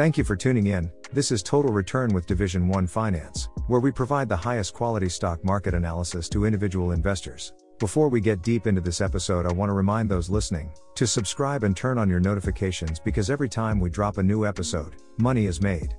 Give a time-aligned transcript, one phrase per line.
[0.00, 0.90] Thank you for tuning in.
[1.12, 5.44] This is Total Return with Division 1 Finance, where we provide the highest quality stock
[5.44, 7.52] market analysis to individual investors.
[7.78, 11.64] Before we get deep into this episode, I want to remind those listening to subscribe
[11.64, 15.60] and turn on your notifications because every time we drop a new episode, money is
[15.60, 15.94] made.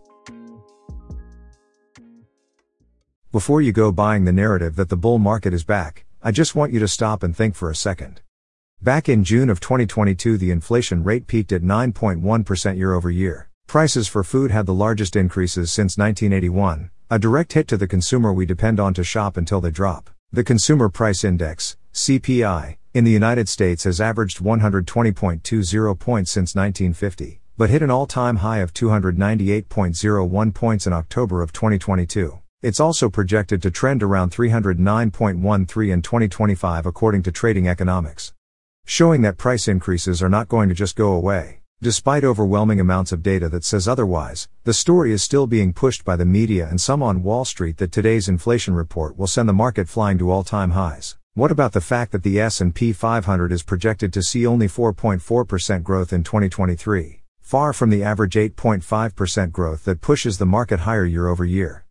[3.32, 6.74] Before you go buying the narrative that the bull market is back, I just want
[6.74, 8.22] you to stop and think for a second.
[8.82, 13.51] Back in June of 2022, the inflation rate peaked at 9.1% year over year.
[13.72, 18.34] Prices for food had the largest increases since 1981, a direct hit to the consumer
[18.34, 20.10] we depend on to shop until they drop.
[20.30, 27.40] The Consumer Price Index, CPI, in the United States has averaged 120.20 points since 1950,
[27.56, 32.40] but hit an all-time high of 298.01 points in October of 2022.
[32.62, 38.34] It's also projected to trend around 309.13 in 2025 according to Trading Economics.
[38.84, 41.61] Showing that price increases are not going to just go away.
[41.84, 46.16] Despite overwhelming amounts of data that says otherwise, the story is still being pushed by
[46.16, 49.90] the media and some on Wall Street that today's inflation report will send the market
[49.90, 51.18] flying to all-time highs.
[51.34, 56.14] What about the fact that the S&P 500 is projected to see only 4.4% growth
[56.14, 61.46] in 2023, far from the average 8.5% growth that pushes the market higher year over
[61.46, 61.86] year?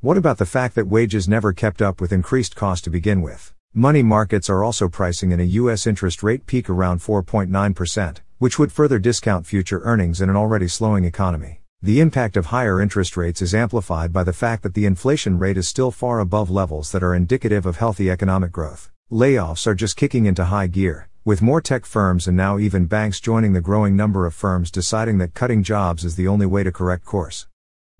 [0.00, 3.54] What about the fact that wages never kept up with increased cost to begin with?
[3.72, 8.70] Money markets are also pricing in a US interest rate peak around 4.9%, which would
[8.70, 11.60] further discount future earnings in an already slowing economy.
[11.80, 15.56] The impact of higher interest rates is amplified by the fact that the inflation rate
[15.56, 18.90] is still far above levels that are indicative of healthy economic growth.
[19.10, 23.20] Layoffs are just kicking into high gear, with more tech firms and now even banks
[23.20, 26.72] joining the growing number of firms deciding that cutting jobs is the only way to
[26.72, 27.46] correct course.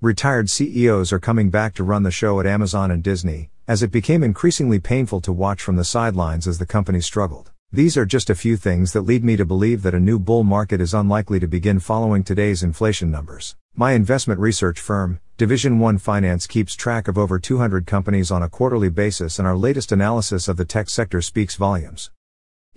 [0.01, 3.91] Retired CEOs are coming back to run the show at Amazon and Disney, as it
[3.91, 7.53] became increasingly painful to watch from the sidelines as the companies struggled.
[7.73, 10.45] These are just a few things that lead me to believe that a new bull
[10.45, 13.57] market is unlikely to begin following today's inflation numbers.
[13.75, 18.49] My investment research firm, Division 1 Finance keeps track of over 200 companies on a
[18.49, 22.13] quarterly basis and our latest analysis of the tech sector speaks volumes.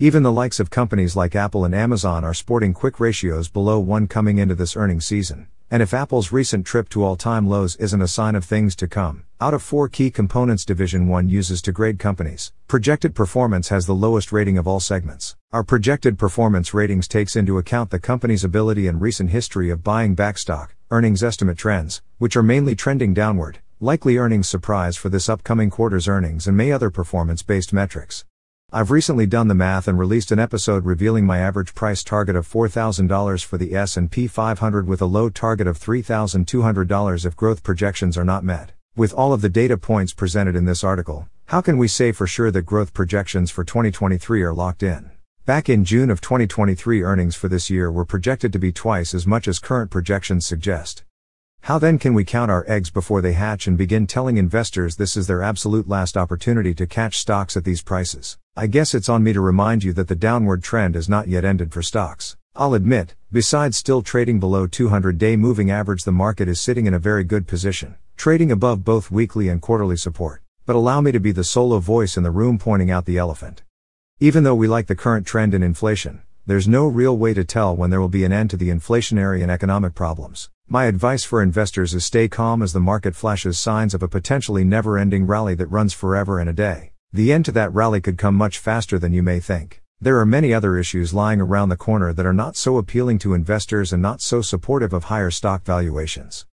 [0.00, 4.08] Even the likes of companies like Apple and Amazon are sporting quick ratios below 1
[4.08, 5.46] coming into this earnings season.
[5.72, 9.22] And if Apple's recent trip to all-time lows isn't a sign of things to come,
[9.40, 13.94] out of four key components Division 1 uses to grade companies, projected performance has the
[13.94, 15.36] lowest rating of all segments.
[15.52, 20.16] Our projected performance ratings takes into account the company's ability and recent history of buying
[20.16, 25.28] back stock, earnings estimate trends, which are mainly trending downward, likely earnings surprise for this
[25.28, 28.24] upcoming quarter's earnings and may other performance-based metrics.
[28.72, 32.48] I've recently done the math and released an episode revealing my average price target of
[32.48, 38.24] $4,000 for the S&P 500 with a low target of $3,200 if growth projections are
[38.24, 38.70] not met.
[38.94, 42.28] With all of the data points presented in this article, how can we say for
[42.28, 45.10] sure that growth projections for 2023 are locked in?
[45.46, 49.26] Back in June of 2023 earnings for this year were projected to be twice as
[49.26, 51.02] much as current projections suggest.
[51.64, 55.16] How then can we count our eggs before they hatch and begin telling investors this
[55.16, 58.38] is their absolute last opportunity to catch stocks at these prices?
[58.56, 61.44] I guess it's on me to remind you that the downward trend has not yet
[61.44, 62.36] ended for stocks.
[62.56, 66.94] I'll admit, besides still trading below 200 day moving average, the market is sitting in
[66.94, 70.40] a very good position, trading above both weekly and quarterly support.
[70.64, 73.62] But allow me to be the solo voice in the room pointing out the elephant.
[74.18, 77.76] Even though we like the current trend in inflation, there's no real way to tell
[77.76, 80.50] when there will be an end to the inflationary and economic problems.
[80.72, 84.62] My advice for investors is stay calm as the market flashes signs of a potentially
[84.62, 86.92] never ending rally that runs forever and a day.
[87.12, 89.82] The end to that rally could come much faster than you may think.
[90.00, 93.34] There are many other issues lying around the corner that are not so appealing to
[93.34, 96.46] investors and not so supportive of higher stock valuations.